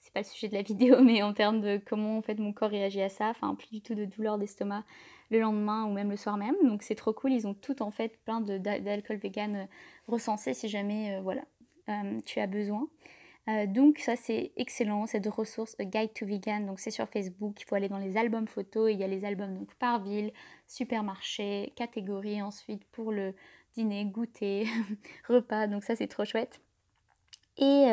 c'est 0.00 0.12
pas 0.12 0.20
le 0.20 0.26
sujet 0.26 0.48
de 0.48 0.54
la 0.54 0.62
vidéo, 0.70 1.02
mais 1.02 1.22
en 1.22 1.32
termes 1.32 1.60
de 1.60 1.80
comment 1.84 2.18
en 2.18 2.22
fait 2.22 2.38
mon 2.38 2.52
corps 2.52 2.70
réagit 2.70 3.02
à 3.02 3.08
ça, 3.08 3.28
enfin 3.28 3.54
plus 3.54 3.70
du 3.70 3.82
tout 3.82 3.94
de 3.94 4.04
douleur 4.04 4.38
d'estomac 4.38 4.84
le 5.30 5.40
lendemain 5.40 5.84
ou 5.84 5.92
même 5.92 6.10
le 6.10 6.16
soir 6.16 6.36
même. 6.36 6.56
Donc 6.64 6.82
c'est 6.82 6.94
trop 6.94 7.12
cool, 7.12 7.32
ils 7.32 7.46
ont 7.46 7.54
tout 7.54 7.82
en 7.82 7.90
fait 7.90 8.18
plein 8.24 8.40
d'alcool 8.40 9.16
vegan 9.16 9.56
euh, 9.56 9.64
recensé 10.08 10.54
si 10.54 10.68
jamais 10.68 11.14
euh, 11.14 11.20
voilà 11.22 11.42
euh, 11.88 12.20
tu 12.26 12.40
as 12.40 12.46
besoin. 12.46 12.88
donc 13.68 13.98
ça 13.98 14.16
c'est 14.16 14.52
excellent, 14.56 15.06
cette 15.06 15.26
ressource 15.26 15.74
A 15.80 15.84
Guide 15.84 16.12
to 16.14 16.26
Vegan, 16.26 16.66
donc 16.66 16.78
c'est 16.78 16.90
sur 16.90 17.08
Facebook, 17.08 17.60
il 17.60 17.64
faut 17.64 17.74
aller 17.74 17.88
dans 17.88 17.98
les 17.98 18.16
albums 18.16 18.46
photos, 18.46 18.92
il 18.92 18.98
y 18.98 19.04
a 19.04 19.08
les 19.08 19.24
albums 19.24 19.54
donc 19.54 19.74
par 19.74 20.02
ville, 20.02 20.32
supermarché, 20.68 21.72
catégorie. 21.76 22.42
Ensuite 22.42 22.84
pour 22.92 23.10
le 23.12 23.34
dîner, 23.74 24.04
goûter, 24.04 24.66
repas, 25.28 25.66
donc 25.66 25.84
ça 25.84 25.96
c'est 25.96 26.06
trop 26.06 26.24
chouette. 26.24 26.60
Et, 27.56 27.86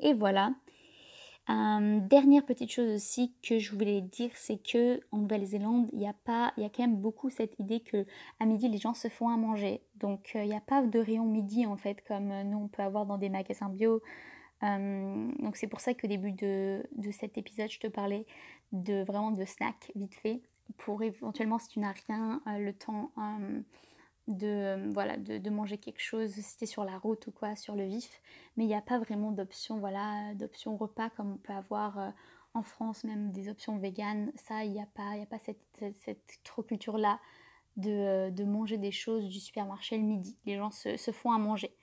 et 0.00 0.14
voilà, 0.14 0.52
euh, 1.50 2.00
dernière 2.00 2.44
petite 2.44 2.70
chose 2.70 2.94
aussi 2.94 3.34
que 3.42 3.58
je 3.58 3.72
voulais 3.72 4.02
dire, 4.02 4.30
c'est 4.34 4.62
que 4.62 5.00
en 5.12 5.18
Nouvelle-Zélande, 5.18 5.88
il 5.92 6.00
y 6.00 6.06
a 6.06 6.12
pas, 6.12 6.52
il 6.56 6.62
y 6.62 6.66
a 6.66 6.68
quand 6.68 6.82
même 6.82 6.96
beaucoup 6.96 7.30
cette 7.30 7.58
idée 7.58 7.80
que 7.80 8.04
à 8.38 8.44
midi 8.44 8.68
les 8.68 8.76
gens 8.78 8.92
se 8.92 9.08
font 9.08 9.30
à 9.30 9.36
manger. 9.36 9.80
Donc 9.96 10.32
euh, 10.34 10.44
il 10.44 10.48
n'y 10.48 10.56
a 10.56 10.60
pas 10.60 10.82
de 10.82 10.98
rayon 10.98 11.24
midi 11.24 11.64
en 11.64 11.76
fait 11.76 12.02
comme 12.06 12.30
euh, 12.30 12.44
nous 12.44 12.58
on 12.58 12.68
peut 12.68 12.82
avoir 12.82 13.06
dans 13.06 13.16
des 13.16 13.30
magasins 13.30 13.70
bio. 13.70 14.02
donc 14.62 15.56
c'est 15.56 15.68
pour 15.68 15.80
ça 15.80 15.94
qu'au 15.94 16.08
début 16.08 16.32
de, 16.32 16.82
de, 16.96 17.10
cet 17.12 17.38
épisode, 17.38 17.70
je 17.70 17.78
te 17.78 17.86
parlais 17.86 18.26
de 18.72 19.02
vraiment 19.04 19.30
de 19.30 19.44
snacks 19.44 19.90
vite 19.94 20.14
fait 20.14 20.42
pour 20.76 21.02
éventuellement 21.02 21.58
si 21.58 21.68
tu 21.68 21.80
n'as 21.80 21.94
rien 22.06 22.42
le 22.58 22.72
temps 22.72 23.10
de, 24.28 24.46
euh, 24.46 24.90
voilà, 24.92 25.16
de, 25.16 25.50
manger 25.50 25.78
quelque 25.78 26.02
chose 26.02 26.30
si 26.30 26.42
c'était 26.42 26.66
sur 26.66 26.84
la 26.84 26.98
route 26.98 27.26
ou 27.26 27.32
quoi, 27.32 27.56
sur 27.56 27.74
le 27.74 27.84
vif. 27.84 28.20
Mais 28.56 28.64
il 28.64 28.68
n'y 28.68 28.74
a 28.74 28.82
pas 28.82 28.98
vraiment 28.98 29.32
d'option 29.32 29.78
voilà, 29.78 30.34
d'option 30.34 30.76
repas 30.76 31.10
comme 31.10 31.32
on 31.32 31.36
peut 31.38 31.54
avoir 31.54 31.98
euh, 31.98 32.10
en 32.54 32.62
France, 32.62 33.04
même 33.04 33.32
des 33.32 33.48
options 33.48 33.78
véganes. 33.78 34.30
Ça, 34.36 34.64
il 34.64 34.72
n'y 34.72 34.80
a 34.80 34.88
pas, 34.94 35.16
y 35.16 35.22
a 35.22 35.26
pas 35.26 35.38
cette, 35.38 35.94
cette, 36.00 36.40
trop 36.44 36.62
culture-là 36.62 37.18
de, 37.76 37.90
euh, 37.90 38.30
de, 38.30 38.44
manger 38.44 38.76
des 38.76 38.92
choses 38.92 39.26
du 39.26 39.40
supermarché 39.40 39.96
le 39.96 40.04
midi. 40.04 40.36
Les 40.44 40.56
gens 40.56 40.70
se, 40.70 40.96
se 40.96 41.10
font 41.10 41.32
à 41.32 41.38
manger. 41.38 41.74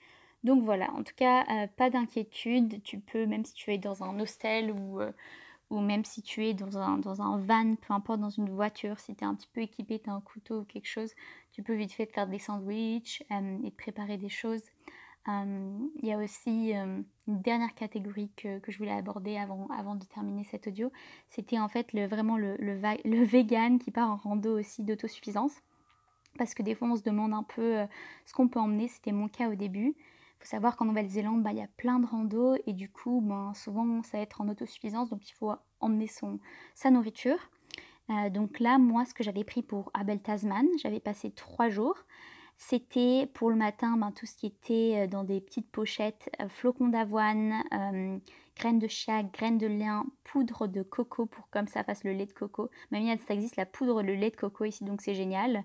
Donc 0.44 0.64
voilà, 0.64 0.92
en 0.92 1.04
tout 1.04 1.16
cas, 1.16 1.68
pas 1.76 1.90
d'inquiétude. 1.90 2.84
Tu 2.84 3.00
peux, 3.00 3.26
même 3.26 3.46
si 3.46 3.56
tu 3.56 3.74
es 3.74 3.80
dans 3.80 4.04
un 4.04 4.20
hostel 4.20 4.72
ou 4.72 5.00
ou 5.70 5.80
même 5.80 6.06
si 6.06 6.22
tu 6.22 6.46
es 6.46 6.54
dans 6.54 6.78
un, 6.78 6.98
dans 6.98 7.22
un 7.22 7.38
van, 7.38 7.76
peu 7.76 7.94
importe, 7.94 8.20
dans 8.20 8.30
une 8.30 8.50
voiture, 8.50 9.00
si 9.00 9.16
tu 9.16 9.24
es 9.24 9.28
un 9.28 9.36
petit 9.36 9.50
peu 9.52 9.62
équipé, 9.62 10.00
tu 10.00 10.10
as 10.10 10.14
un 10.14 10.22
couteau 10.22 10.62
ou 10.62 10.64
quelque 10.64 10.88
chose, 10.88 11.14
tu 11.52 11.64
peux 11.64 11.74
vite 11.74 11.94
fait 11.94 12.06
te 12.06 12.14
faire 12.14 12.28
des 12.28 12.40
sandwichs 12.40 13.24
euh, 13.32 13.58
et 13.64 13.72
te 13.72 13.76
préparer 13.76 14.18
des 14.18 14.30
choses. 14.30 14.62
Euh, 15.28 15.80
il 16.04 16.08
y 16.08 16.14
a 16.14 16.20
aussi 16.20 16.76
euh, 16.76 17.02
une 17.28 17.42
dernière 17.42 17.74
catégorie 17.74 18.30
que, 18.38 18.60
que, 18.60 18.72
je 18.72 18.78
voulais 18.78 18.92
aborder 18.92 19.38
avant, 19.38 19.68
avant 19.76 19.96
de 19.96 20.06
terminer 20.06 20.44
cet 20.44 20.68
audio. 20.68 20.92
C'était 21.28 21.58
en 21.58 21.68
fait 21.68 21.94
le, 21.94 22.06
vraiment 22.06 22.38
le, 22.38 22.56
le, 22.58 22.80
le 23.04 23.24
vegan 23.24 23.80
qui 23.80 23.90
part 23.90 24.12
en 24.12 24.18
rando 24.18 24.60
aussi 24.60 24.84
d'autosuffisance. 24.84 25.62
Parce 26.38 26.54
que 26.54 26.62
des 26.62 26.76
fois 26.76 26.90
on 26.90 26.96
se 26.96 27.02
demande 27.02 27.34
un 27.34 27.44
peu 27.44 27.88
ce 28.26 28.34
qu'on 28.34 28.50
peut 28.50 28.60
emmener, 28.60 28.90
c'était 28.90 29.14
mon 29.14 29.30
cas 29.30 29.50
au 29.50 29.56
début 29.56 29.96
faut 30.40 30.46
savoir 30.46 30.76
qu'en 30.76 30.86
Nouvelle-Zélande, 30.86 31.44
bah, 31.44 31.52
il 31.52 31.58
y 31.58 31.62
a 31.62 31.68
plein 31.78 32.00
de 32.00 32.06
randos 32.06 32.56
et 32.66 32.74
du 32.74 32.90
coup, 32.90 33.22
ben, 33.22 33.54
souvent, 33.54 34.04
ça 34.04 34.18
va 34.18 34.24
être 34.24 34.42
en 34.42 34.50
autosuffisance, 34.50 35.10
donc 35.10 35.28
il 35.30 35.34
faut 35.34 35.52
emmener 35.80 36.08
son, 36.08 36.40
sa 36.74 36.92
nourriture. 36.92 37.38
Euh, 38.10 38.30
donc 38.30 38.60
là, 38.60 38.78
moi, 38.78 39.06
ce 39.06 39.14
que 39.14 39.24
j'avais 39.24 39.44
pris 39.44 39.64
pour 39.64 39.92
Abel 39.94 40.22
Tasman, 40.22 40.68
j'avais 40.82 41.00
passé 41.00 41.32
trois 41.32 41.70
jours. 41.70 41.98
C'était 42.58 43.30
pour 43.34 43.50
le 43.50 43.56
matin 43.56 43.98
ben, 43.98 44.12
tout 44.12 44.26
ce 44.26 44.36
qui 44.36 44.46
était 44.46 45.04
euh, 45.04 45.08
dans 45.08 45.24
des 45.24 45.42
petites 45.42 45.70
pochettes, 45.70 46.30
euh, 46.42 46.48
flocons 46.48 46.88
d'avoine, 46.88 47.64
graines 48.56 48.80
de 48.80 48.88
chia, 48.88 49.24
graines 49.24 49.58
de 49.58 49.68
lin, 49.68 50.06
poudre 50.24 50.68
de 50.68 50.82
coco 50.84 51.26
pour 51.26 51.50
comme 51.50 51.68
ça 51.68 51.84
fasse 51.84 52.04
le 52.04 52.14
lait 52.14 52.26
de 52.26 52.34
coco. 52.34 52.70
Même 52.92 53.18
ça 53.28 53.34
existe 53.34 53.58
la 53.58 53.66
poudre, 53.66 54.04
le 54.04 54.14
lait 54.14 54.30
de 54.30 54.36
coco 54.36 54.64
ici, 54.66 54.86
donc 54.86 55.02
c'est 55.02 55.16
génial 55.16 55.64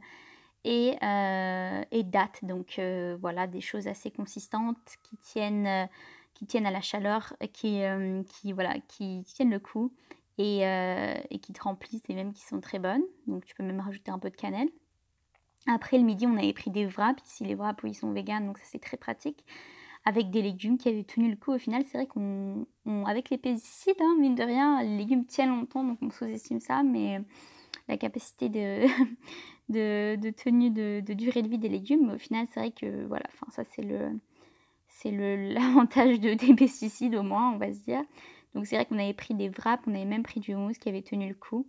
et, 0.64 0.96
euh, 1.02 2.02
date. 2.04 2.44
Donc 2.44 2.78
euh, 2.78 3.16
voilà, 3.20 3.46
des 3.46 3.60
choses 3.60 3.86
assez 3.86 4.10
consistantes 4.10 4.78
qui 5.02 5.16
tiennent, 5.16 5.66
euh, 5.66 5.86
qui 6.34 6.46
tiennent 6.46 6.66
à 6.66 6.70
la 6.70 6.80
chaleur, 6.80 7.34
qui, 7.52 7.82
qui, 8.28 8.52
voilà, 8.52 8.78
qui 8.88 9.22
tiennent 9.24 9.50
le 9.50 9.58
coup 9.58 9.92
et, 10.38 10.60
et, 10.60 11.38
qui 11.38 11.52
te 11.52 11.62
remplissent 11.62 12.08
et 12.08 12.14
même 12.14 12.32
qui 12.32 12.42
sont 12.42 12.60
très 12.60 12.78
bonnes. 12.78 13.02
Donc 13.26 13.44
tu 13.44 13.54
peux 13.54 13.62
même 13.62 13.80
rajouter 13.80 14.10
un 14.10 14.18
peu 14.18 14.30
de 14.30 14.36
cannelle. 14.36 14.68
Après 15.66 15.98
le 15.98 16.04
midi, 16.04 16.26
on 16.26 16.36
avait 16.38 16.54
pris 16.54 16.70
des 16.70 16.86
wraps. 16.86 17.22
Ici, 17.26 17.44
les 17.44 17.54
wraps, 17.54 17.82
ils 17.84 17.94
sont 17.94 18.12
véganes, 18.12 18.46
donc 18.46 18.58
ça 18.58 18.64
c'est 18.66 18.78
très 18.78 18.96
pratique. 18.96 19.44
Avec 20.06 20.30
des 20.30 20.40
légumes 20.40 20.78
qui 20.78 20.88
avaient 20.88 21.04
tenu 21.04 21.28
le 21.28 21.36
coup. 21.36 21.52
Au 21.52 21.58
final, 21.58 21.84
c'est 21.84 21.98
vrai 21.98 22.06
qu'on, 22.06 22.66
avec 23.06 23.28
les 23.28 23.36
pesticides, 23.36 24.00
hein, 24.00 24.16
mine 24.18 24.34
de 24.34 24.42
rien, 24.42 24.82
les 24.82 24.96
légumes 24.96 25.26
tiennent 25.26 25.50
longtemps, 25.50 25.84
donc 25.84 25.98
on 26.00 26.08
sous-estime 26.08 26.60
ça, 26.60 26.82
mais 26.82 27.20
la 27.90 27.98
capacité 27.98 28.48
de, 28.48 28.86
de, 29.68 30.30
tenue 30.30 30.70
de, 30.70 31.00
durée 31.12 31.42
de 31.42 31.48
vie 31.48 31.58
des 31.58 31.68
légumes. 31.68 32.06
Mais 32.06 32.14
au 32.14 32.18
final, 32.18 32.46
c'est 32.52 32.60
vrai 32.60 32.70
que 32.70 33.06
voilà, 33.06 33.26
enfin, 33.32 33.46
ça 33.50 33.64
c'est 33.64 33.82
le 33.82 34.18
c'est 34.88 35.10
l'avantage 35.54 36.20
de, 36.20 36.34
des 36.34 36.54
pesticides 36.54 37.14
au 37.14 37.22
moins, 37.22 37.52
on 37.52 37.58
va 37.58 37.72
se 37.72 37.80
dire. 37.80 38.02
Donc 38.54 38.66
c'est 38.66 38.76
vrai 38.76 38.86
qu'on 38.86 38.98
avait 38.98 39.14
pris 39.14 39.34
des 39.34 39.48
wraps, 39.48 39.84
on 39.86 39.94
avait 39.94 40.04
même 40.04 40.22
pris 40.22 40.40
du 40.40 40.54
houmous 40.54 40.72
qui 40.72 40.88
avait 40.88 41.02
tenu 41.02 41.28
le 41.28 41.34
coup. 41.34 41.66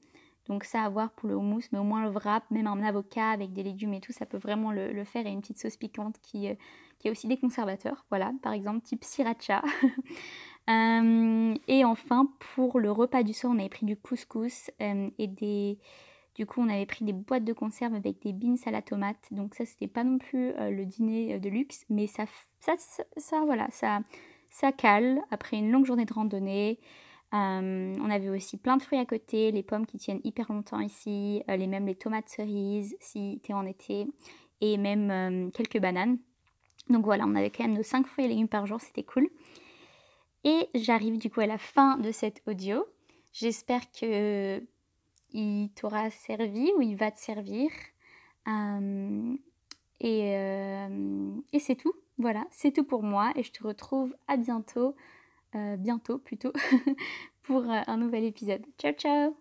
Donc 0.48 0.64
ça 0.64 0.84
à 0.84 0.90
voir 0.90 1.12
pour 1.12 1.30
le 1.30 1.36
houmous, 1.36 1.62
mais 1.72 1.78
au 1.78 1.84
moins 1.84 2.02
le 2.02 2.10
wrap, 2.10 2.50
même 2.50 2.66
un 2.66 2.84
avocat 2.84 3.30
avec 3.30 3.54
des 3.54 3.62
légumes 3.62 3.94
et 3.94 4.02
tout, 4.02 4.12
ça 4.12 4.26
peut 4.26 4.38
vraiment 4.38 4.72
le, 4.72 5.04
faire. 5.04 5.28
Et 5.28 5.30
une 5.30 5.42
petite 5.42 5.60
sauce 5.60 5.78
piquante 5.78 6.16
qui, 6.24 6.50
euh, 6.50 6.56
qui 6.98 7.08
a 7.08 7.12
aussi 7.12 7.28
des 7.28 7.38
conservateurs, 7.38 8.06
voilà, 8.10 8.34
par 8.42 8.54
exemple 8.54 8.82
type 8.82 9.04
sriracha. 9.04 9.62
Euh, 10.70 11.56
et 11.68 11.84
enfin, 11.84 12.32
pour 12.54 12.80
le 12.80 12.92
repas 12.92 13.24
du 13.24 13.34
soir, 13.34 13.52
on 13.54 13.60
avait 13.60 13.68
pris 13.68 13.86
du 13.86 13.98
couscous 13.98 14.70
euh, 14.80 15.10
et 15.18 15.28
des, 15.28 15.80
du 16.36 16.46
coup, 16.46 16.62
on 16.62 16.70
avait 16.70 16.86
pris 16.86 17.04
des 17.04 17.14
boîtes 17.14 17.44
de 17.44 17.54
conserve 17.54 17.94
avec 17.94 18.22
des 18.22 18.32
beans 18.32 18.56
à 18.66 18.72
la 18.72 18.82
tomate. 18.82 19.28
Donc 19.32 19.54
ça, 19.56 19.66
c'était 19.66 19.88
pas 19.88 20.04
non 20.04 20.18
plus 20.18 20.52
euh, 20.52 20.72
le 20.72 20.86
dîner 20.86 21.36
euh, 21.36 21.40
de 21.40 21.50
luxe, 21.50 21.86
mais 21.90 22.08
ça, 22.08 22.26
ça, 22.60 22.74
ça, 23.18 23.42
voilà, 23.46 23.68
ça, 23.70 24.00
ça 24.50 24.72
cale 24.72 25.22
après 25.30 25.58
une 25.58 25.72
longue 25.72 25.86
journée 25.86 26.06
de 26.06 26.14
randonnée. 26.14 26.80
Euh, 27.34 27.96
on 28.00 28.10
avait 28.10 28.30
aussi 28.30 28.58
plein 28.58 28.78
de 28.78 28.82
fruits 28.82 29.00
à 29.00 29.06
côté, 29.06 29.52
les 29.52 29.64
pommes 29.64 29.86
qui 29.86 29.98
tiennent 29.98 30.22
hyper 30.24 30.52
longtemps 30.52 30.80
ici, 30.80 31.44
les 31.48 31.68
mêmes 31.68 31.86
les 31.86 31.96
tomates 31.96 32.28
cerises 32.28 32.96
si 33.00 33.40
t'es 33.44 33.54
en 33.54 33.66
été, 33.66 34.06
et 34.60 34.78
même 34.78 35.50
quelques 35.54 35.80
bananes. 35.80 36.18
Donc 36.90 37.06
voilà, 37.06 37.26
on 37.26 37.36
avait 37.36 37.50
quand 37.50 37.64
même 37.64 37.78
nos 37.78 37.84
5 37.84 38.06
fruits 38.06 38.26
et 38.26 38.28
légumes 38.28 38.50
par 38.50 38.66
jour, 38.66 38.82
c'était 38.82 39.04
cool. 39.04 39.30
Et 40.44 40.68
j'arrive 40.76 41.18
du 41.20 41.30
coup 41.30 41.40
à 41.40 41.46
la 41.46 41.58
fin 41.58 41.98
de 41.98 42.12
cet 42.12 42.42
audio. 42.48 42.84
J'espère 43.32 43.90
que 43.92 44.62
il 45.34 45.70
t'aura 45.76 46.10
servi 46.10 46.72
ou 46.78 46.82
il 46.82 46.96
va 46.96 47.12
te 47.12 47.20
servir. 47.20 47.70
Et, 50.00 51.60
c'est 51.60 51.76
tout. 51.76 51.94
Voilà, 52.18 52.46
c'est 52.52 52.72
tout 52.72 52.84
pour 52.84 53.04
moi 53.04 53.32
et 53.36 53.44
je 53.44 53.52
te 53.52 53.64
retrouve 53.64 54.16
à 54.28 54.38
bientôt, 54.38 54.96
bientôt 55.54 56.20
plutôt, 56.20 56.54
pour 57.44 57.64
un 57.68 57.98
nouvel 57.98 58.26
épisode. 58.26 58.66
Ciao 58.78 58.94
ciao 58.94 59.41